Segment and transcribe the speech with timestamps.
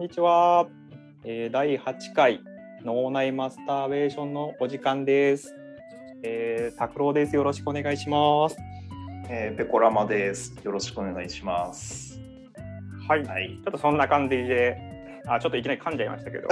[0.00, 0.66] こんにちは。
[1.24, 2.40] えー、第8回
[2.86, 5.54] 脳内マスターベーションのお時間です。
[6.22, 7.36] えー、拓郎です。
[7.36, 8.56] よろしくお願いします。
[9.28, 10.54] えー、ペコラマです。
[10.64, 12.18] よろしくお願いします。
[13.06, 13.24] はい。
[13.24, 13.50] はい。
[13.62, 14.78] ちょっとそんな感じで、
[15.26, 16.48] あ、ちょっといきなり噛んじゃいましたけど、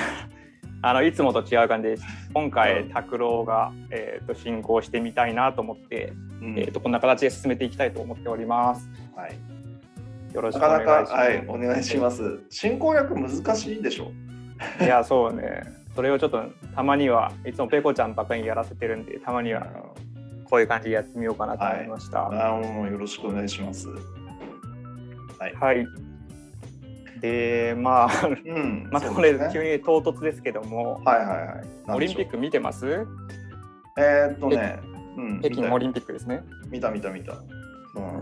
[0.80, 2.06] あのいつもと違う感じです。
[2.32, 8.88] 今回、拓郎が、えー、と進行してみたいなと思って、うんえー、とこんな形で進めていきたいと思っております。
[9.14, 9.51] はい。
[10.32, 11.12] よろしなくお願いします。
[11.12, 12.40] かなか、はい、お願いします。
[12.50, 14.10] 進行役難しいでしょ
[14.80, 15.62] いや、そうね。
[15.94, 16.42] それをちょっと
[16.74, 19.66] たまにはいつもペコちゃんばっかりやらせてるんで、たまには
[20.48, 22.26] こういう感じでやってみようかなと思いました。
[22.26, 23.88] あもうよろしくお願いします。
[25.38, 25.54] はい。
[25.54, 25.86] はい。
[27.20, 28.88] で、まあ、うん。
[28.90, 31.66] またこれね急に唐突ですけども、はいはいはい。
[31.86, 33.06] クオリンピック見てます？
[33.98, 34.80] えー、っとね、
[35.16, 35.40] うん。
[35.40, 36.42] 北京オリンンピックですね。
[36.70, 37.34] 見た見た見た。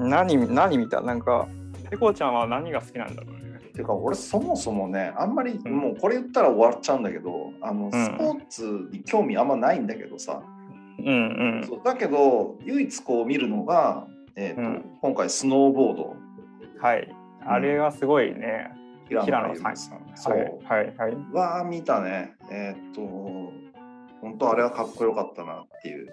[0.00, 0.08] うん。
[0.08, 1.00] 何、何見た？
[1.00, 1.46] なんか、
[1.90, 3.58] ペコちゃんは何が好きなんだろうね。
[3.72, 10.42] ていうか俺そもそもねあんまり、うんもうこれ言ったら終わっちゃうんだけどあのスポーツに興味あんまないんだけどさ、
[10.98, 11.66] うんうん。
[11.66, 16.16] そうだけど唯一こう見るのが、えーとうん今回スノーボード
[16.80, 17.08] はい。
[17.46, 18.70] あれはすごいね。
[19.08, 19.76] 平平野さん。
[19.76, 21.16] そう、はいはいはい。
[21.32, 23.00] わあ見たねえーっと
[24.20, 26.06] 本当あれはかっこよかったなっていう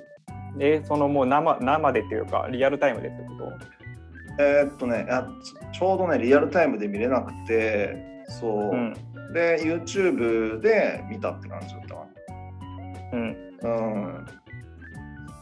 [0.58, 3.77] で、そのもう生生でっていうか、リアルタイムでってこと？
[4.40, 5.28] えーっとねあ
[5.72, 7.96] ちちょうどねリアルタイムで見れなくて
[8.40, 8.94] そう、うん。
[9.34, 12.06] で YouTube で見たって感じだったわ
[13.14, 13.36] うん。
[13.62, 14.26] うん。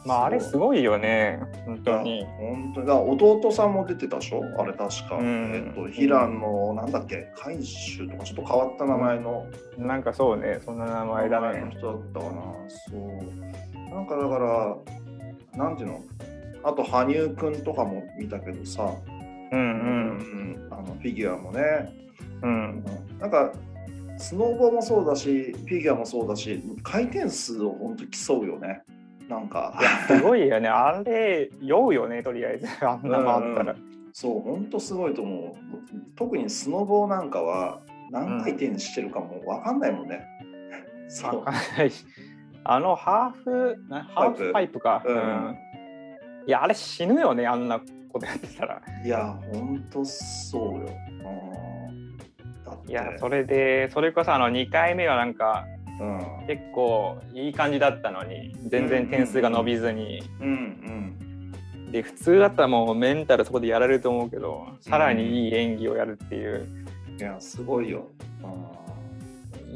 [0.04, 1.40] まあ、あれすごいよね。
[1.64, 2.26] 本当いにや。
[2.38, 2.86] 本当に。
[2.86, 4.40] だ弟さんも出てたでしょ？
[4.56, 5.52] あれ確か、うん。
[5.52, 7.26] えっと平野なんだっけ？
[7.36, 9.46] 海舟とかちょっと変わった名前の。
[9.78, 11.76] なんかそうね、そんな名前だ名前のね。
[11.76, 12.32] 人だったかな。
[12.88, 13.94] そう。
[13.94, 14.76] なんかだから
[15.58, 16.00] なんていうの？
[16.66, 18.92] あと羽生くんとかも見たけどさ、
[19.52, 21.62] うんうんあのフィギュアもね、
[22.42, 22.50] うん。
[22.50, 23.18] うん。
[23.20, 23.52] なんか
[24.18, 28.82] スノーボーもそうだしフィギュアもそうだし回転数を本当競うよね
[29.28, 29.78] なんか
[30.08, 30.68] すごいよね。
[30.68, 32.66] あれ、酔うよね、とりあえず。
[32.84, 33.76] あんな回ったら。
[34.12, 35.54] そう、本当すごいと思う。
[36.14, 40.24] 特にスノボーなんかは何回転してるかも分かんないもんね。
[41.08, 42.04] そうんないし。
[42.62, 45.02] あのハーフ、なハーフパイプか。
[45.04, 45.56] うんうん
[46.46, 47.80] いや、あれ死ぬよね、あんな
[48.12, 48.80] ことやってたら。
[49.04, 50.88] いや、本当そうよ。
[52.88, 55.64] いや、それで、それこそあの2回目はなんか、
[56.00, 60.22] うん、結構いい感じだったのに、全然点数が伸びずに。
[60.40, 60.76] うん
[61.90, 66.66] で、普通だったらもうメンタルそこでやられると思うけど、さらにいい演技をやるっていう。
[67.12, 67.20] うん。
[67.20, 68.08] いや、すごいよ。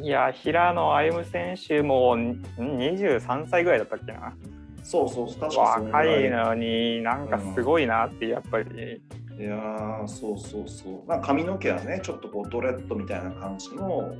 [0.02, 4.34] いや、平野歩夢選手もん23歳ぐらいだったっけな。
[4.82, 9.00] そうそう、確かその若いのになんかすごいなってやっぱり、
[9.38, 11.08] いやーそうそうそう。
[11.08, 14.12] なんか髪の毛はね、ちょっとこうドレッドみたいな感じの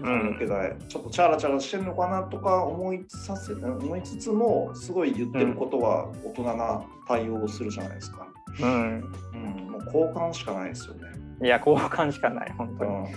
[0.00, 8.26] 髪の毛で、ちょっとチャラチャラしてるのかなとか思いさせ思いつつも、すごい言ってることは大人な対応をするじゃないですか。
[8.60, 11.02] うん、うん、もう好感しかないですよね。
[11.42, 13.10] いや好感しかない本当に、うんうんうん、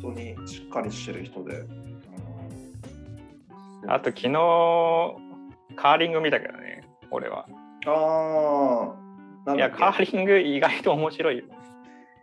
[0.00, 1.56] 本当にしっかりしてる人で。
[1.56, 1.86] うん
[3.88, 4.30] あと昨日
[5.76, 7.46] カーリング見たけどね俺は。
[7.86, 8.94] あ
[9.46, 11.44] あ、いやカーリング意外と面白いよ。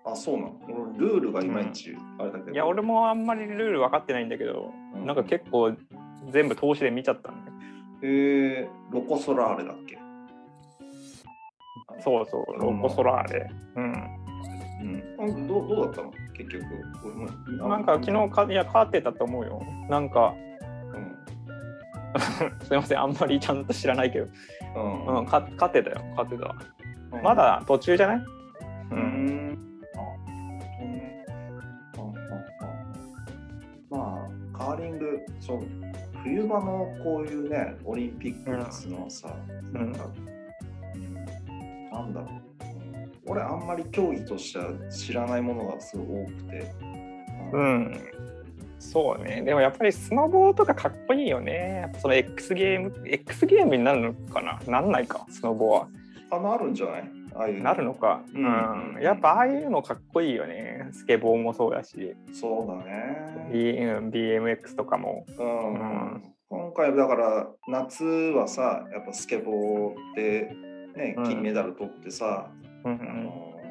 [0.06, 0.59] あ、そうなの？
[0.68, 2.52] 俺ルールがいまいちあれだけど。
[2.52, 5.06] いや俺もあんまりルール分かってないんだけど、うん。
[5.06, 5.72] なんか結構
[6.31, 7.58] 全部投資で見ちゃったんだよ
[8.03, 9.97] えー、ロコ・ソラーレだっけ？
[12.03, 13.50] そうそうロコ・ソラーレ。
[13.78, 13.94] うん。
[15.20, 16.12] うん、どうどうだったの？
[16.35, 16.66] 結局。
[17.06, 17.14] 俺
[17.62, 19.62] もなんか昨日かいや勝ってたと思うよ。
[19.90, 20.53] なんかうん
[22.63, 24.27] すいませんあんまりちゃんと知らないけど、
[24.75, 25.05] うん。
[25.17, 26.55] うん、か勝ってたよ勝ってた
[27.17, 27.23] うん。
[27.23, 28.23] まだ途中じゃない、う
[28.91, 28.99] うん。
[28.99, 29.57] ん。
[29.95, 31.25] あ本当ね
[31.97, 35.59] あああまあカーリングそう
[36.23, 38.49] 冬場のこういうねオリンピック
[38.89, 39.73] のはさ、ん。
[39.73, 39.91] なん。
[39.93, 40.05] か、
[40.95, 41.13] うん、
[41.91, 42.13] なん。
[42.13, 43.31] だろううん。
[43.31, 43.65] 俺あん。
[43.65, 46.71] まり競技としては知らないものがすごい多くて
[47.51, 47.93] うん、
[48.91, 49.41] そうね。
[49.41, 51.80] でもやっぱりスノボーとかかっこいいよね。
[51.82, 54.59] やっぱその X ゲーム、X ゲームになるのかな？
[54.68, 55.88] なんないか、スノボは。
[56.30, 57.03] あなるんじゃない？
[57.35, 58.22] ああいうなるのか。
[58.34, 59.02] ううんん。
[59.02, 60.90] やっぱああいうのかっこいいよね。
[60.91, 65.26] スケボーもそうだし、そうだね BMX とかも。
[65.38, 65.78] うんう
[66.18, 70.52] ん今回だから夏はさやっぱスケボーで、
[70.96, 72.52] ね、うん金メダル取ってさ、
[72.85, 73.64] うんあの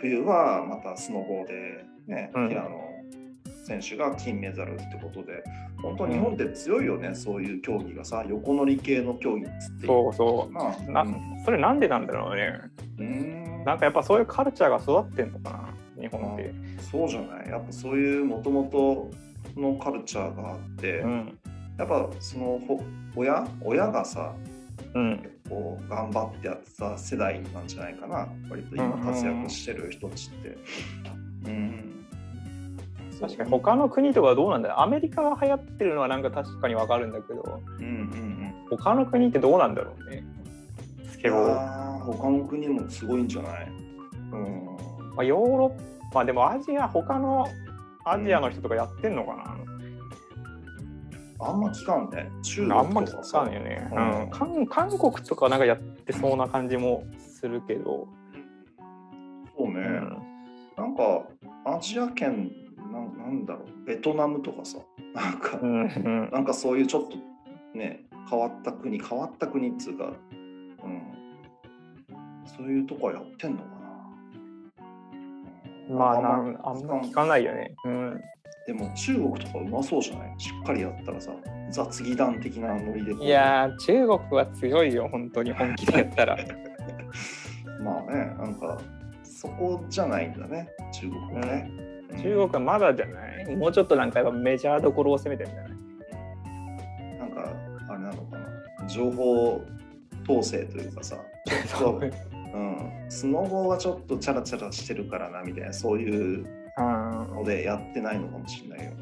[0.00, 2.70] 冬はまたスノボーで、ねうん平野
[3.68, 5.44] 選手が金メダルってことで
[5.82, 9.86] 本当日本って強いよね、そういう競技がさ横乗り系の競技っつって。
[9.86, 10.52] そうそう。
[10.52, 11.16] まあなうん。
[11.44, 12.60] それなんでなんだろうね。
[12.98, 13.64] うん。
[13.64, 15.50] なんかやっぱそういうカルチャーが育ってんのか
[15.96, 16.52] な、日本って。
[16.90, 17.48] そうじゃない？
[17.48, 19.10] やっぱそういうもともと
[19.60, 21.38] のカルチャーがあって、うん。
[21.78, 22.80] やっぱそのほ
[23.14, 23.46] 親？
[23.62, 24.34] 親がさ
[24.94, 25.30] うん。
[25.48, 30.58] こう頑張ってやってた世代なんじゃないかな割と今活躍してる人たちって。
[31.46, 31.97] うん
[33.20, 33.50] 確かに。
[33.50, 37.60] 他の国とかどうなんだよアメリカが流行ってるのはなんか確かにわかるんだけど。
[37.78, 37.92] うんうん
[38.70, 38.78] うん。
[38.78, 40.24] 他の国ってどうなんだろうね。
[41.10, 43.68] スいケボー、他の国もすごいんじゃない？
[44.32, 44.66] うん。
[45.16, 47.46] まあ、ヨーロッパでもアジア他の
[48.04, 49.56] アジアの人とかやってんのかな、
[51.40, 52.30] あんま聞かんね。
[52.42, 58.06] 中国あんま聞とかんよね、ううんん、韓韓国とかなんかやってそうな感じもするけど、
[59.56, 60.18] そうね、うん。
[60.76, 61.24] なんか
[61.64, 62.50] アジア圏
[63.00, 63.84] なんだろう。
[63.86, 64.78] ベトナムとかさ。
[65.14, 66.30] なんか、うんうん。
[66.32, 67.16] なんかそういうちょっと
[67.76, 70.12] ね変わった国変わった国っつうか、
[70.84, 71.02] うん、
[72.44, 73.64] そういうとこはやってんのか
[75.88, 78.20] な、まあななんんあんま聞かないよね、うん、
[78.66, 80.34] でも中国とかうまそうじゃない？
[80.38, 81.32] しっかりやったらさ
[81.70, 86.36] 雑技団的なノリでいやー中国は強いよ本当に本気でやったら。
[87.82, 88.78] まあねなんか
[89.22, 93.56] そこじゃないんだね中国はね、うん中国はまだじゃない？
[93.56, 97.18] もうちょっとなんかやっぱメジャーどころを攻めてるんじゃない？
[97.18, 97.52] なんか
[97.88, 98.88] あれなのかな？
[98.88, 99.64] 情報
[100.24, 101.16] 統制というかさ
[101.46, 102.06] ちょっと、
[102.54, 106.46] うん、スノボはちょっとチャラチャラしてるからなみたいなそういう
[106.78, 108.92] うんのでやってないのかもしれないよ、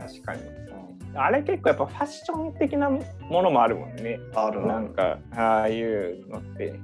[0.00, 0.42] 確かに。
[0.42, 1.18] うん。
[1.18, 3.02] あれ結構やっぱファッション的なも
[3.42, 4.20] のもあるもんね。
[4.34, 4.66] ある。
[4.66, 6.74] なんかああいうのって。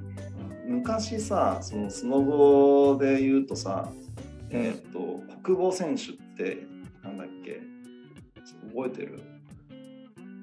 [0.67, 0.75] うん。
[0.79, 3.89] 昔さそのスノボで言うとさ、
[4.51, 4.59] うん。
[4.59, 5.16] えーっと
[5.47, 6.67] 国母選手って
[7.01, 7.61] なんだっけ？
[8.75, 9.21] 覚えてる？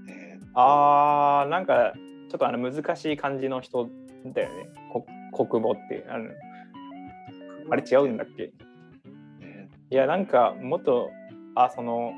[0.09, 1.93] えーあーなんか
[2.31, 3.91] ちょっとあの難しい感じの人
[4.35, 4.69] だよね。
[4.91, 5.05] こ
[5.37, 6.31] 国母ってあの
[7.71, 8.53] あれ違うんだっけ？
[9.43, 11.11] えいやなんかもっと
[11.55, 12.13] あその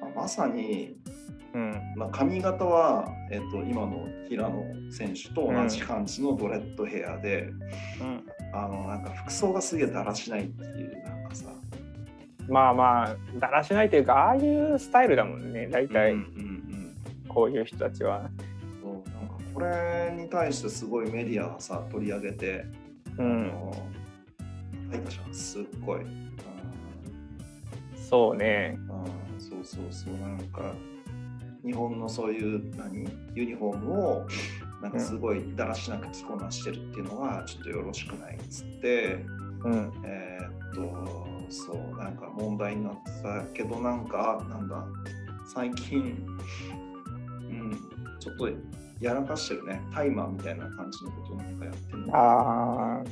[0.00, 0.96] ままさに
[1.52, 1.72] うん。
[1.96, 7.50] まあ、髪型は、えっと今の平野選手と同じ感じのドレッドヘアで、
[8.00, 11.46] うんあのなんか服装がすげえだらしないっていうなんかさ、
[12.48, 16.12] まあまあだらしないというかああいうスタイルだもんね大体。
[16.12, 16.52] うんうん
[17.28, 18.18] こういう人たちは。
[18.18, 22.66] うん、そうなんかこれに対してすごいメディアがさ取り上げて、
[23.18, 23.46] あうん。
[23.48, 23.72] の
[24.90, 26.36] 叩いたじゃんすっごい、うん。
[27.96, 28.76] そうね。
[28.76, 30.74] うんそうそうそうなんか
[31.64, 33.08] 日本のそういう何？
[33.34, 34.26] ユニフォームを
[34.82, 39.24] なんかすごいだらしなく着こなしてるっていうのはちょっとよろしくないっつって、
[39.64, 39.92] うん。
[40.04, 44.86] えーっとそうなんか問題になってたけどなんかなんだ
[45.54, 46.26] 最近
[47.42, 47.78] うん
[48.18, 48.48] ちょっと
[49.00, 49.82] やらかしてるね。
[49.92, 53.04] タイマーみたいな感じのことなんかやってるのああうん。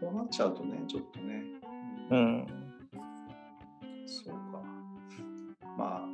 [0.00, 1.42] こうなっちゃうとねちょっとね。
[2.10, 2.46] うん。
[4.06, 4.62] そうか。
[5.78, 6.06] まあ、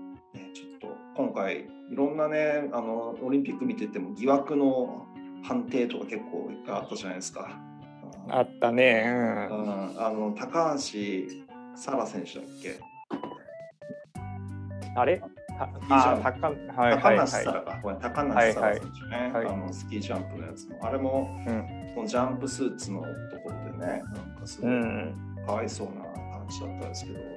[1.38, 5.06] 回いろんなねあのオリンピック見てても疑惑の
[5.42, 7.48] 判定とか結構いっぱいあったじゃないですか。
[7.62, 7.68] うん
[8.30, 9.04] あったね。
[9.50, 9.94] うん。
[9.98, 10.98] あの高橋
[11.74, 12.78] 沙羅選手だっけ、うん
[14.96, 17.16] あれたあ高はいはい高はい。
[17.18, 21.94] 梨沙羅高沙羅選手ね、はいあのスキージャンプのやつもあれもうん。
[21.94, 23.06] このジャンプスーツのと
[23.44, 27.28] ころでねなんかすごいうんかわいそうな感じだったんですけど、うん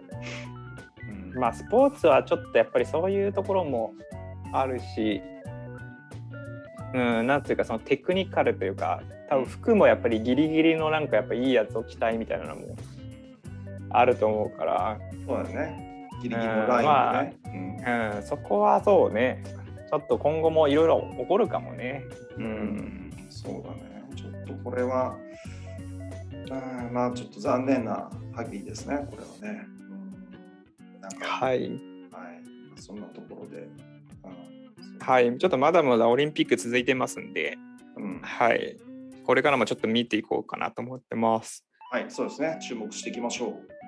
[1.36, 3.94] まあスポーツはちょっとやっぱりそういうところも
[4.54, 5.22] あるし、
[6.94, 12.76] うん、なんていうかそのテクニカルというか多分服もやっぱりギリギリのなんかやっぱいいやつを着たいみたいなのも
[13.90, 16.08] あると思うから、そうだね。
[16.22, 18.14] ギリギリのラインでね。
[18.16, 19.44] うん、そこはそうね
[19.90, 22.06] ちょっと今後もいろいろ起こるかもね。
[22.38, 24.04] うん、うんそうだね。
[24.16, 25.18] ちょっとこれは、
[26.88, 29.66] うん、まあちょっと残念な限りですね、これはね。
[31.14, 31.72] うん、なんか、はい、はい、
[32.76, 33.62] そんなところで。
[33.64, 33.92] うん
[35.02, 37.58] はい、ちょっとまだまだオリンピック続いてますんで、
[37.98, 38.78] うん、はい、
[39.26, 41.66] これからもちょっと見ていこうかなと思ってます。
[41.90, 42.60] はい、そうですね。
[42.62, 43.81] 注目していきましょう。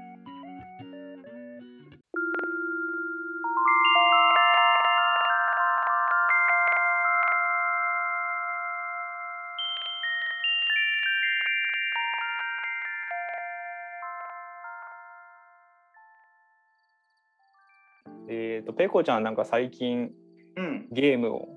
[18.27, 20.11] えっ、とペコちゃんなんか最近
[20.55, 21.49] うん、ゲームを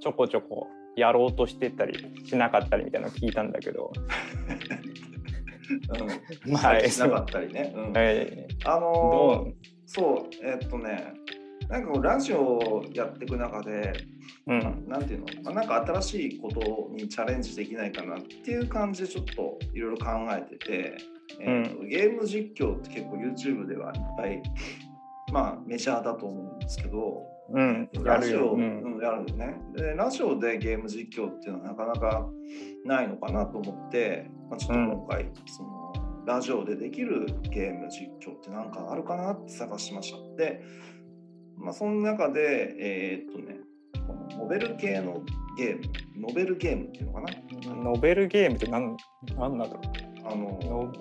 [0.00, 3.92] ちょこちょこやろうとしてたりしなかったりみたいなの聞いたんだけど、
[6.46, 7.72] うん、まあしなかったりね。
[7.74, 7.92] うん。
[7.92, 9.52] はい、あのどー
[9.86, 11.14] そう、えっとね、
[11.68, 13.92] なんかラジオをやっていく中で、
[14.46, 14.84] うん。
[14.88, 20.96] なんていうの、まあ、なんか新しいことにチャレンジできないかなっていう感じでちょっといろいろ考えてて、
[21.40, 24.42] えーとゲーム実況って結構 YouTube ではいっぱい、
[25.32, 27.88] まあ、メジャーだと思うんですけど、うん。
[28.04, 28.54] ラジオ、う。
[28.56, 29.94] うんん、やるよねで。
[29.94, 32.28] ラジオでゲーム実況っていうのはなかなか
[32.84, 35.92] ないのかなと思って、まあ、ちょっと今回、その
[36.26, 40.18] ラジオでできるゲーム実況ってなんかあるかなって探しました。
[40.36, 40.62] で、
[41.56, 43.56] まあ、その中で、えーっとね、
[44.06, 45.22] このノベル系の
[45.56, 45.82] ゲーム、
[46.28, 47.28] ノベルゲームっていうのかな？
[47.74, 48.96] ノベルゲームって何
[49.36, 49.80] なんだろ
[50.24, 50.92] あうのの、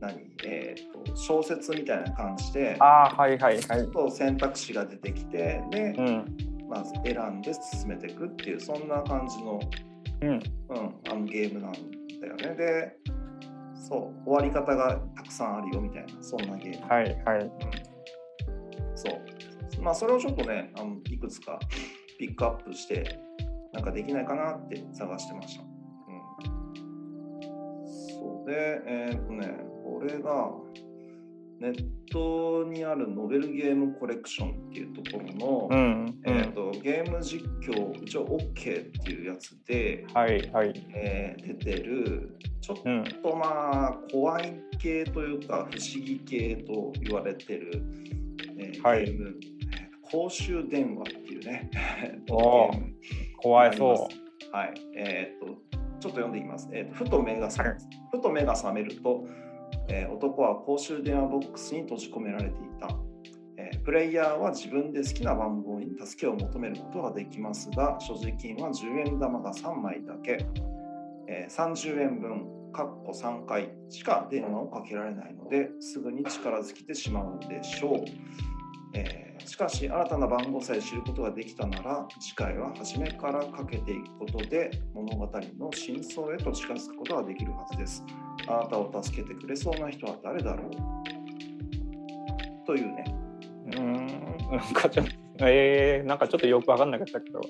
[0.00, 0.30] 何？
[0.44, 3.90] えーっと、小説みたいな感じで、ああ、はいはいはい。
[3.90, 6.36] と選択肢が出てきて、で、うん。
[6.68, 9.58] まず選んで進めていくっていうそんな感じの,、
[10.22, 10.28] うん。
[10.28, 10.40] うん、
[11.08, 11.78] あのゲームなんだ
[12.28, 12.54] よね。
[12.54, 12.96] で
[13.74, 16.86] そう終わり方がたくさんあるよみたいなそんなゲーム。
[16.88, 17.50] はいはい。
[18.94, 19.20] そう
[19.82, 21.58] まあそれをちょっとねあのいくつか
[22.20, 23.18] ピックアップして
[23.72, 25.64] なんかできないかなって探してました。
[25.64, 25.70] うん、
[27.84, 30.52] そうでえーっとねこれが
[31.60, 36.20] ネットにあるノベルゲームコレクションっていうところの、うん。
[36.24, 40.72] えー、とゲーム実況一応 OK っていうやつで、はいはい。
[40.94, 43.04] えー出てるちょっうん。
[43.22, 47.82] とまあ怖い系というか不思議系と言われてる、
[48.58, 49.36] えーはいゲーム、
[49.72, 51.70] えー公衆電話っていうね
[52.26, 52.80] 怖い
[53.40, 54.02] そがあります
[54.50, 55.58] はいえっ、とちょっ
[56.00, 57.78] と読んでいきます、えーとふと目が覚めはい
[58.10, 59.24] ふと目が覚めると、
[59.90, 62.88] えー男は公衆電話ボックスに閉じ込められていた
[63.56, 70.46] えープレイヤーは自分で好きな番号に助けを求めることができますが、所持金は10円玉が3枚だけ、
[71.28, 78.04] えー30円分、かっこ3回しか電話をかけられないので、すぐに力尽きてしまうでしょう。
[78.94, 88.04] えしかし、新たな番号さえ知ることができたなら、次回は初めからかけていくことで、物語の真相へと近づくことができるはずです。
[88.46, 92.66] あなたを助けてくれそうな人は誰だろう？
[92.66, 93.04] というね、
[93.76, 93.80] う。
[93.80, 94.06] うん。
[94.06, 97.40] なんかちょっと、えー、なんかちょっとよくわかんなかったけど。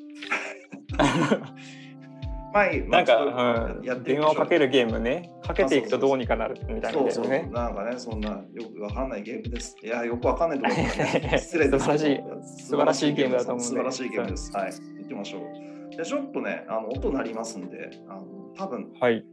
[2.52, 5.30] まあいい、まあなんか、うん、電話をかけるゲームね。
[5.42, 7.28] かけていくとどうにかなるみたいなそうそう。
[7.28, 9.76] なんかね、そんなよくわかんないゲームです。
[9.82, 11.36] いや、よくわかんないと思うね。
[11.38, 11.84] 失礼です。
[11.84, 14.52] 素晴らしい素晴らしいゲームだと思うんで素晴らしいゲームです。
[14.52, 15.96] はい、行ってみましょう。
[15.96, 18.24] で、ちょっとね、あの音鳴りますんで、あの
[18.56, 19.24] 多分はい。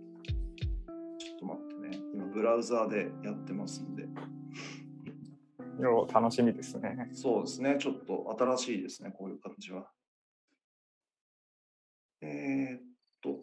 [1.40, 4.08] ちょっと待ってね、今ブラウザーでやってますんで、
[5.80, 7.10] よ楽しみですね。
[7.14, 9.88] そうですね、ちょっと新しいですね、こういう感じは。
[12.22, 12.82] えー、っ
[13.22, 13.40] と、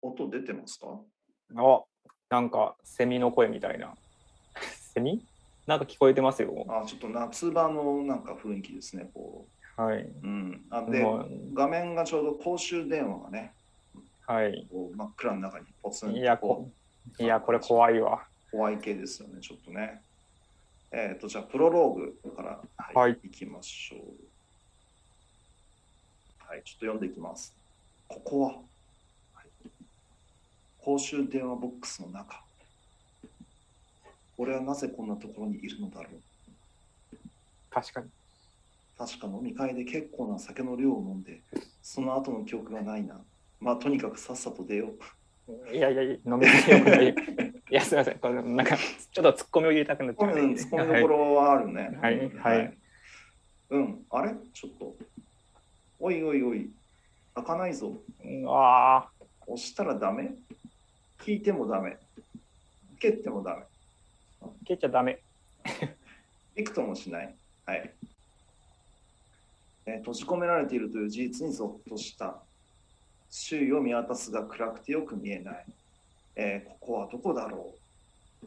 [0.00, 0.98] 音出てますか？
[1.54, 1.84] あ、
[2.30, 3.94] なんかセミの声みたいな。
[4.94, 5.22] セミ？
[5.66, 6.64] なんか聞こえてますよ。
[6.68, 9.98] あ、ちょっと夏場のなんか雰囲気ですね、こはい。
[9.98, 10.14] う。
[10.22, 10.66] うん。
[10.70, 11.04] あで、
[11.52, 13.52] 画面がちょうど公衆電話がね、
[14.26, 14.66] はい。
[14.70, 16.68] こう真っ暗の中にポツンといや、こ
[17.18, 18.26] いや、これ怖いわ。
[18.50, 20.02] 怖い系ですよね、ちょっとね。
[20.90, 24.00] えっ、と、じゃあ、プロローグから、はいはいいきましょう。
[26.48, 27.54] はい、ちょっと読んでいきます。
[28.08, 29.46] ここは、はい
[30.78, 32.42] 公衆電話ボックスの中。
[34.38, 37.16] 俺はなぜこんなところにいるのだろう。
[37.70, 38.08] 確かに。
[38.98, 41.40] 確か飲み会で結構な酒の量を飲んで、
[41.82, 43.20] その後の記憶がないな。
[43.60, 44.90] まあ、とにかくさっさと出よ
[45.48, 45.74] う。
[45.74, 47.08] いやいやいや、飲みすぎよくない。
[47.70, 48.18] いや、すみません。
[48.18, 51.98] これなんか、ちょっと突っ込みを入れたくなっちゃう、うん、ツッコミどころはあるね。
[52.00, 52.78] はいうんはい
[53.68, 54.34] うん、あれ？
[54.52, 54.94] ちょっと。
[55.98, 56.70] おいおいおい、
[57.34, 57.88] 開かないぞ。
[57.88, 57.92] は
[58.24, 59.10] い、ああ、
[59.46, 60.34] 押したらダメ
[61.18, 61.96] 聞いてもダメ。
[63.00, 63.62] 蹴ってもダメ。
[64.64, 65.18] 蹴っちゃダメ。
[66.54, 67.34] びくともしない。
[67.64, 67.90] はい。
[69.86, 72.42] えー閉じ込められているという事実にゾッとした。
[73.38, 75.66] 周囲を見渡すが暗くてよく見えない。
[76.36, 77.74] えーここはどこだろ
[78.42, 78.46] う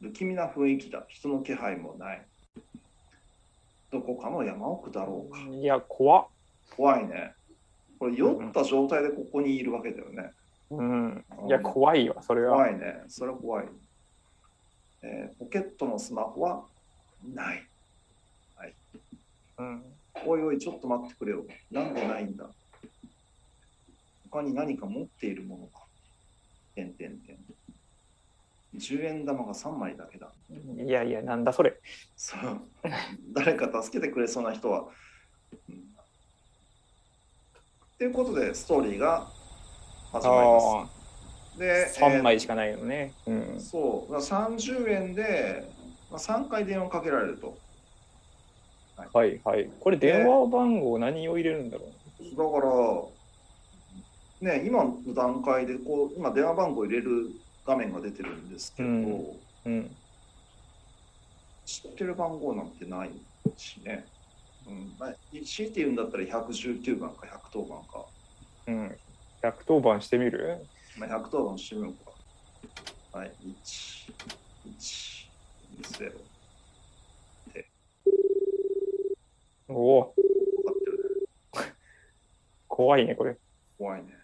[0.00, 1.04] 不気味な雰囲気だ。
[1.08, 2.22] 人の気配もない。
[3.90, 5.40] どこかの山奥だろうか。
[5.40, 6.26] いや、怖っ。
[6.76, 7.32] 怖いね。
[7.98, 10.30] これ酔った状態でここにいるわけだよね。
[10.70, 11.24] うん。
[11.46, 12.54] いや、怖いわ、それは。
[12.54, 13.02] 怖いね。
[13.08, 13.66] それは怖い。
[15.02, 16.64] えーポケットのスマホは
[17.34, 17.66] ない。
[19.58, 19.82] うん。
[20.26, 21.44] おいおい、ちょっと待ってくれよ。
[21.70, 22.48] なんでないんだ？
[24.34, 25.86] 他に何か持っているものか。
[26.74, 27.38] てんてんてん。
[28.76, 30.32] 10円玉が3枚だけだ。
[30.84, 31.80] いやいや、なんだそれ。
[32.16, 32.60] そう。
[33.32, 34.86] 誰か助けてくれそうな人は。
[35.68, 35.84] うん
[37.94, 39.28] っていうことで、ストーリーが
[40.10, 41.58] 始まります。
[41.60, 43.12] で、3枚しかないよね。
[43.26, 43.60] うん。
[43.60, 45.70] そう、だから30円で、
[46.10, 47.56] まあ、3回電話かけられると。
[48.96, 49.70] はいはい。
[49.78, 53.13] これ電話番号何を入れるんだろだから、
[54.44, 57.30] ね、今の段階でこう、今電話番号入れる
[57.64, 59.36] 画面が出てるんですけど、うんう。
[59.64, 59.96] うん。
[61.64, 63.10] 知ってる番号なんてない
[63.56, 64.04] しね。
[64.66, 68.04] うんまあ、強いて言うんだったら119番か110番か。
[68.66, 68.98] うん。
[69.42, 70.58] 110番してみる？
[70.98, 73.18] まあ、110番してみようか。
[73.18, 73.32] はい、
[73.64, 74.12] 1、
[74.68, 75.28] 1、
[76.04, 76.12] 0。
[79.68, 80.14] おお、
[81.54, 81.72] ね。
[82.68, 83.38] 怖いね、これ。
[83.78, 84.23] 怖いね。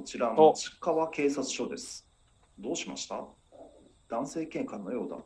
[0.00, 2.06] はい、こちら、お町川警察署です。
[2.58, 3.22] どうしました？
[4.08, 5.18] 男性警官のようだ。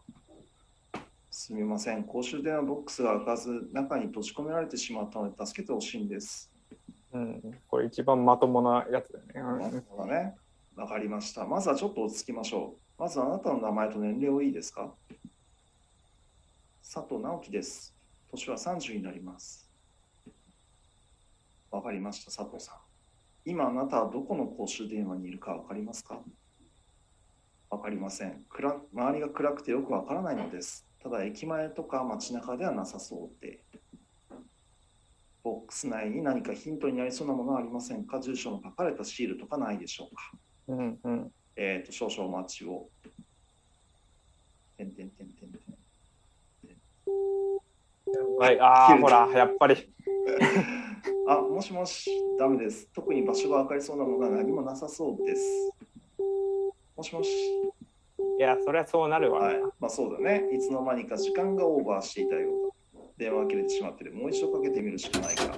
[1.30, 6.50] すみません、公衆電話ボックスが開かず、中に閉じ込められてしまったので助けてほしいんです。
[7.12, 7.60] うん。
[7.68, 10.34] これ一番まともなやつだよなねね。
[10.74, 11.44] わかりました。
[11.44, 13.00] まずはちょっと落ち着きましょう。
[13.00, 14.92] まずあなたの名前と年齢をいいですか？
[16.82, 17.94] 佐藤直樹です。
[18.32, 19.70] 年は30になります。
[21.70, 22.74] わかりました、佐藤さん。
[23.46, 26.20] 今あなたはどこの公衆電話にいるかわかりますか？
[27.70, 28.80] わかりません暗。
[28.92, 30.86] 周りが暗くてよくわからないのです。
[31.02, 33.64] ただ駅前とか街中ではなさそうで。
[35.42, 38.18] ボックス内に何かヒントになりそうなものはありませんか？
[38.20, 40.30] 住所の書かれたシールとかないでしょうか？
[40.68, 40.78] うん。
[40.78, 41.30] うんうん。
[41.56, 42.88] えっ、と、少々お待ちを。
[44.78, 45.62] てんてんてんてんてん。
[48.38, 49.76] はい、ああ、ほら、やっぱり。
[51.26, 52.88] あ、もしもし、ダメです。
[52.94, 55.70] 特に場所が分かりそうなものは何もなさそうです。
[56.96, 57.28] もしもし。
[58.38, 59.62] いや、そりゃそうなるわはいね。。
[59.80, 60.44] まあそうだね。
[60.52, 63.00] いつの間にか時間がオーバーしていたようだ。
[63.16, 64.12] 電話が切れてしまってる。
[64.12, 65.56] もう一度かけてみるしかないから。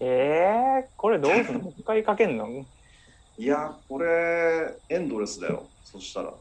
[0.00, 1.60] ええー、これどうすんの？
[1.60, 2.48] もう一回かけんの？
[2.48, 2.64] い
[3.38, 5.68] いや、これ、エンドレスだよ。
[5.84, 6.34] そしたら。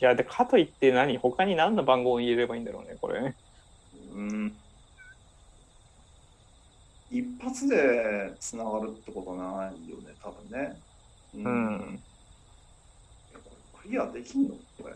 [0.00, 1.16] や、で、かといって何？
[1.16, 3.36] 他に何の番号を入れればいいんだろうね、これね。
[4.14, 4.56] うん。
[7.10, 10.80] 一発でつながるってことないよね、多分ね。
[11.34, 12.00] ううん。
[13.82, 14.54] クリアできんの？
[14.80, 14.94] これ。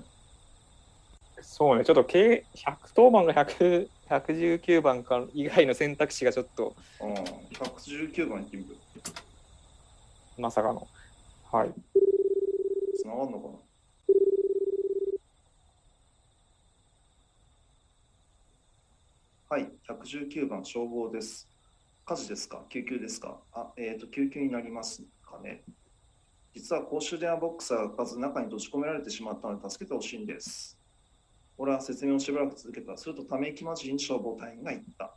[1.42, 7.14] そうね、ちょっと計110番が100 119番か以外の選択肢がちょっとうん。
[7.14, 8.76] 119番行ってみる。
[10.38, 10.86] まさかの。
[11.50, 11.72] はい。
[12.96, 13.54] つながるのかな？
[19.48, 21.48] はい、119番消防です。
[22.04, 22.64] 火事ですか？
[22.68, 23.40] 救急ですか？
[23.52, 25.64] あ、えっ、と、救急になりますかね。
[26.52, 30.78] 実は公衆電話ボックスが開かず中に閉じ込められてしまったので助けてほしいんです。
[31.56, 32.96] 俺は説明をしばらく続けた。
[32.96, 35.16] するとため息混じりに消防隊員が言った。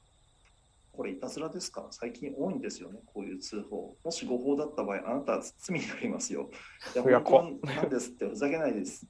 [0.93, 1.87] これいたずらですか？
[1.91, 3.95] 最近多いんですよね、こういう通報。
[4.03, 6.49] もし誤報だった場合、あなたは罪になりますよ。
[6.95, 9.05] いや、いや本当なんですって、ふざけないです。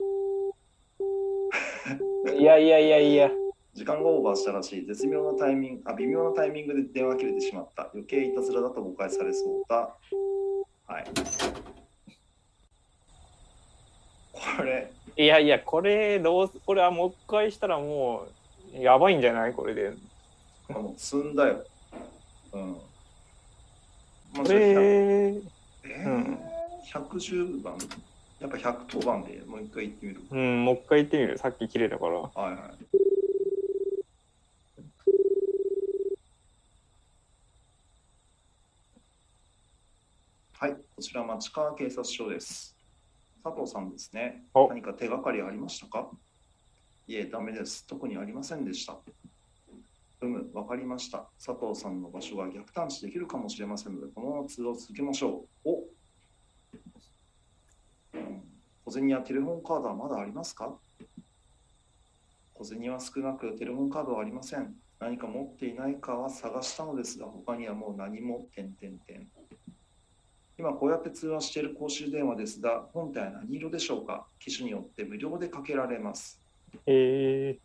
[2.37, 3.31] いやいやいやいや。
[3.77, 4.85] 時間がオーバーしたらしい。
[4.87, 7.91] 絶妙なタイミング、あ、微妙なタイミングで電話切れてしまった。
[7.93, 9.95] 余計いたずらだと誤解されそうだ。
[10.87, 11.05] はい。
[14.31, 18.25] これ、いやいや、これ、どうす、これはもう一回したらも
[18.75, 19.53] う、やばいんじゃない？
[19.53, 19.91] これで。
[20.69, 21.63] もう積んだよ。
[22.53, 22.61] うん。
[22.71, 22.77] ま
[24.37, 26.03] あ、こじゃあ100れ、えー？
[26.03, 26.39] うん
[26.91, 27.77] ？110番
[28.39, 30.21] やっぱ110番でもう一回言ってみる。
[30.31, 31.37] うん、もう一回言ってみる。
[31.37, 32.13] さっき切れたから。
[32.15, 32.97] はいはい。
[40.59, 42.75] はい、こちら町川警察署です。
[43.43, 44.43] 佐藤さんですね。
[44.55, 46.09] お何か手がかりありましたか？
[47.05, 47.85] いえ、ダメです。
[47.85, 48.97] 特にありませんでした。
[50.21, 51.29] うむ、わかりました。
[51.37, 55.69] 佐藤さんの場所が逆探知できるかもしれませんので、このまま通話を続けましょう。
[55.69, 55.73] お
[58.15, 58.41] うん
[58.83, 60.75] 小銭やテレホンカードはまだありますか？
[62.55, 64.73] 小銭は少なく、テレホンカードはありません。
[64.99, 69.27] 何か持っていないかは探したのですが、他にはもう何も、点々点。
[70.57, 74.27] 今こうやって通話している公衆電話ですが、本体は何色でしょうか？
[74.39, 76.41] 機種によって無料でかけられます。
[76.85, 77.57] え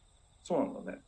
[0.43, 0.99] そうなんだね。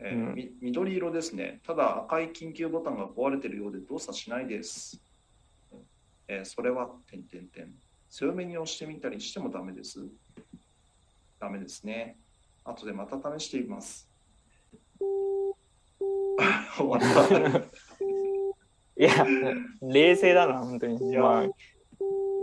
[0.00, 1.60] えーうんみ緑色ですね。
[1.64, 5.00] ただ赤い緊急ボタンが壊れているようで動作しないです。
[6.26, 7.72] えーそれは、点々点。
[8.10, 10.04] 強めに押してみたりしてもダメです。
[11.38, 12.18] ダメですね。
[12.64, 14.08] 後でまた試してみます。
[16.76, 17.91] 終わった。
[19.06, 21.10] ー、いや、冷静だな、本当に。
[21.10, 21.52] いやまあ、終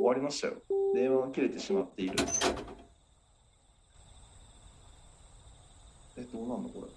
[0.02, 0.54] わりましたよ。
[0.94, 2.16] 電話が切れてしまっている。
[6.18, 6.88] え、どうなんのこれ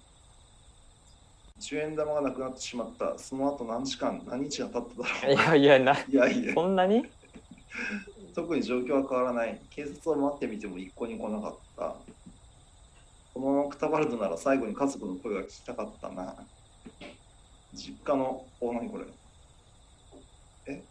[1.59, 3.17] ？10円玉がなくなってしまった。
[3.17, 5.33] その後何時間、何日が経っただろう。
[5.33, 7.05] いやいや、な、いやいや、そんなに？
[8.35, 9.61] 特に状況は変わらない。
[9.69, 11.95] 警察を待ってみても一向に来なかった。
[13.33, 16.35] このままくたばるのなら最後に家族の声が聞きたかったな。
[17.73, 19.05] 実家の、お、何これ？
[20.67, 20.83] え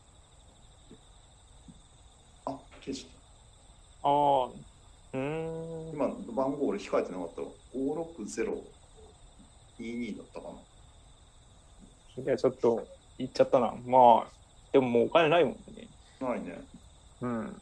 [2.46, 3.10] あ、消した。
[4.08, 4.46] ああ。
[4.46, 5.90] うーん。
[5.92, 7.48] 今、番号俺控えてなかったわ。
[7.74, 10.48] 56022だったか
[12.16, 12.22] な。
[12.24, 12.86] いや、ちょっと、
[13.18, 13.74] 言っちゃったな。
[13.86, 14.30] まあ、
[14.72, 15.88] でももうお金ないもんね。
[16.20, 16.60] ないね。
[17.20, 17.60] うん。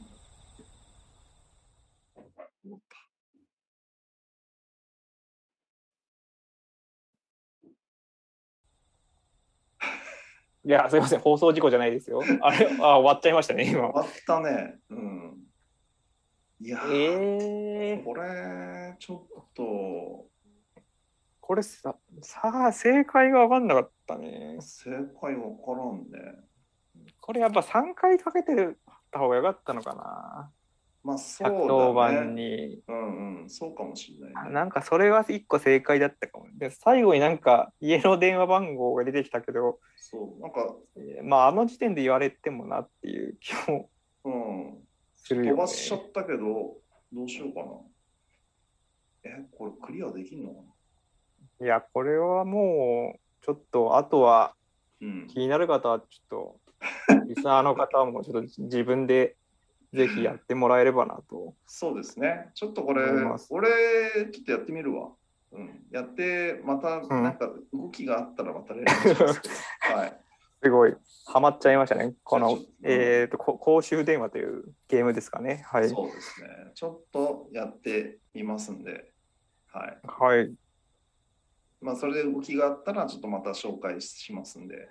[10.65, 11.21] いや、すいません。
[11.21, 12.23] 放送事故じゃないですよ。
[12.43, 13.89] あれ、あ終わっちゃいましたね、今。
[13.89, 14.79] 終わったね。
[14.91, 15.39] うん。
[16.61, 20.27] いやー、ええー、これ、ちょっと、
[21.41, 24.59] これさ、さあ、正解が分かんなかったね。
[24.61, 26.45] 正解わからんね。
[27.21, 28.77] これやっぱ3回かけて
[29.11, 30.53] た方がよかったのかな。
[31.03, 32.43] まあ、そう110だ番ね。
[32.43, 32.83] に。
[32.87, 34.51] うんうん、そうかもしれないね。
[34.53, 36.47] なんかそれは1個正解だったかも。
[36.59, 43.89] で、最後になんか家の電話番号が出てきたけど、そう、なんか、えーまああの時点で言われてもなっていう気も
[44.25, 44.79] うん、
[45.17, 45.67] するよね飛ば。
[45.67, 46.39] しちゃったけど、
[47.13, 47.67] どうしようかな。
[49.25, 50.61] え、これクリアできんのか
[51.63, 54.55] いや、これはもう、ちょっと、あとは
[55.01, 55.27] なうん。
[55.29, 56.61] 気になる方は、ちょっ
[57.09, 59.37] と、リスナーの方もちょっと自分で
[59.93, 61.55] ぜひやってもらえればなと。
[61.67, 62.51] そうですね。
[62.55, 63.03] ちょっとこれ
[63.51, 63.69] 俺、
[64.33, 65.11] ちょっとやってみるわ。
[65.53, 65.85] うん。
[65.91, 69.55] やって、また、んなんか動きがあったらまた連絡しますけど。
[69.97, 70.21] はい。
[70.63, 72.15] すごい、ハマっちゃいましたね。
[72.23, 75.65] このえっ、と、こ公衆電話というゲームですかね。
[75.67, 75.89] はい。
[75.89, 76.49] そうですね。
[76.75, 79.13] ちょっとやってみますんで。
[79.73, 79.99] はい。
[80.05, 80.55] はい。
[81.81, 84.89] まあ、それで動きがあったら、ちょっとまた紹介しますんで。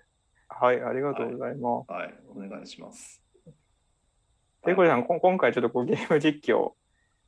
[0.50, 1.92] はい、ありがとうございます。
[1.92, 2.20] はい。
[2.28, 3.22] お願いします。
[4.70, 6.74] てこりさん、こ今回ちょっとこうゲーム実況、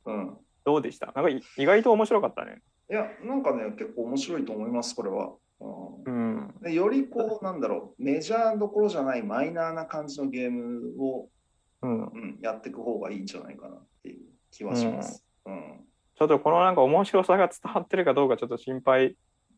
[0.06, 0.36] うん。
[0.64, 1.06] どうでした？
[1.06, 2.62] なんかい意外と面白かったね。
[2.90, 5.32] いや、なんかね、結構面白いと思います、これは。
[5.60, 6.54] うんうん。
[6.62, 11.28] でよりこう、なんだろう、メジャーどころじゃないマイナーな感じのゲームを、
[11.82, 12.04] うん。
[12.06, 15.24] うん、やっていく方がいいんじゃないかなっていう気はします。
[15.46, 19.16] うんちょっとこのなんか面白さが伝わってるかどうかちょっと心配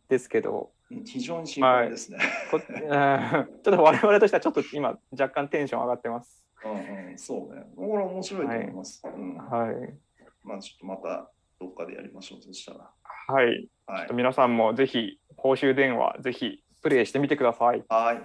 [0.08, 2.18] ですけど、うん非常に心配ですね。
[2.50, 2.78] こうん
[3.62, 6.43] ちょっと我々としてはちょっと今若干テンション上がってます。
[6.64, 7.62] うんうん、そうね。
[7.76, 9.02] これ面白いと思います。
[9.04, 9.94] うん、はい。
[10.42, 12.90] まあちょっとまたどっかでやりましょう、そしたら。
[13.02, 13.68] はい。
[13.86, 14.08] はい。
[14.14, 17.84] 皆さんもぜひ公衆電話ぜひプレイしてみてください。
[17.88, 18.22] はい。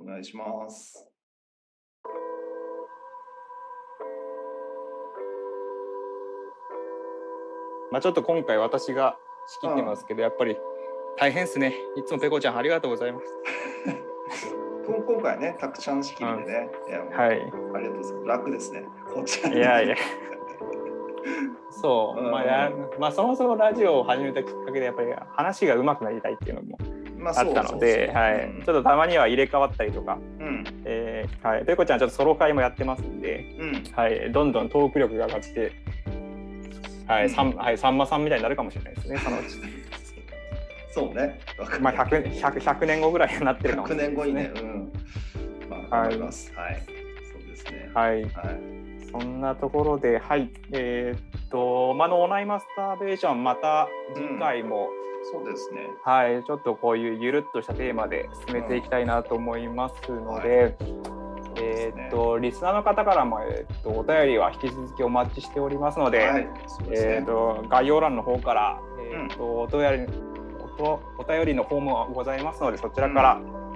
[0.00, 1.06] お願いします。
[7.90, 9.16] まあちょっと今回私が
[9.48, 10.56] 仕切ってますけど、やっぱり
[11.18, 11.74] 大変ですね。
[11.96, 13.26] いつもペコちゃんありがとうございます。
[14.86, 16.70] こ今回ね、たくちゃん仕切りでね。
[17.12, 17.30] うはい。
[17.30, 18.14] ありがとうございます。
[18.26, 18.84] 楽ですね。
[19.12, 19.96] こっちいやいや。
[21.70, 26.78] そう、うんまあや、まあそもそもラジオを始めたきっかけでやっぱり話が上手くなりたいっていうのも
[27.20, 30.64] まあったので、はい、ちょっとたまには入れ替わったりとか、うん。
[30.84, 33.82] えーはい、ペコちゃんちょっとソロ会もやってますんで、うん。
[33.94, 35.72] はい、どんどんトーク力が上がって、
[37.06, 39.80] はい、うんさんはい、さんまさんみたいになるかもしれないですね、 そのうち。
[40.92, 41.38] そうね。
[41.80, 44.50] まあ100、100, 100年後ぐらいになってるかもし100れない年後にね。
[45.90, 45.98] ですうん。
[45.98, 46.52] まあ、はいます。
[46.54, 46.82] はい。
[47.32, 47.90] そうですね。
[47.94, 48.30] はい、はい。
[49.10, 54.88] そんなところで、はい、えーっと、まあ、脳内マスターベーション、また次回も、
[55.32, 55.80] そうですね。
[56.02, 66.44] はい、ちょっとこういうゆるっとしたテーマで進めていきたいなと思いますので、そうえですねーっと、リスナーの方からも、えーっと、お便りは引き続きお待ちしておりますので、はい。
[66.44, 67.26] ですえーっね。
[67.26, 68.80] と、概要欄の方から、
[69.12, 70.12] えーっと、お便り、
[70.62, 73.69] おとお便りのフォームがございますので、そちらから、うん。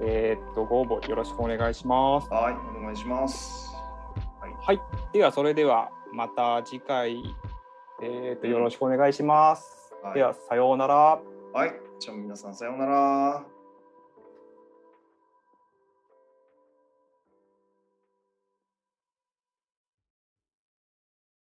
[0.00, 2.28] えーっと、ご応募よろしくお願いします。
[2.28, 2.78] はい。
[2.78, 3.74] お願いします。
[4.66, 4.80] はい、
[5.12, 7.22] ではそれではまた次回、
[8.02, 9.94] えー、とよろしくお願いします。
[10.02, 11.18] はいではさようなら。
[11.52, 11.72] はい。
[11.98, 13.53] じゃあ皆さんさようなら。